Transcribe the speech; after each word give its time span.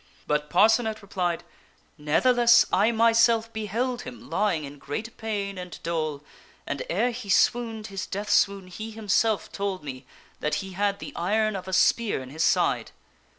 But 0.25 0.49
Parcenet 0.49 1.03
replied," 1.03 1.43
Ne'theless, 1.99 2.65
I 2.73 2.91
myself 2.91 3.53
beheld 3.53 4.01
him 4.01 4.31
lying 4.31 4.63
in 4.63 4.79
great 4.79 5.15
pain 5.15 5.59
and 5.59 5.77
dole, 5.83 6.23
and, 6.65 6.81
ere 6.89 7.11
he 7.11 7.29
swooned 7.29 7.85
his 7.93 8.07
death 8.07 8.31
swoon, 8.31 8.65
he 8.65 8.89
himself 8.89 9.51
told 9.51 9.83
me 9.83 10.07
that 10.39 10.55
he 10.55 10.71
had 10.71 10.97
the 10.97 11.13
iron 11.15 11.55
of 11.55 11.67
a 11.67 11.73
spear 11.73 12.19
in 12.23 12.31
his 12.31 12.43
side." 12.43 12.89